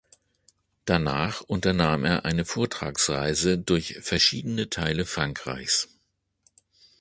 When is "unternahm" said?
1.41-2.05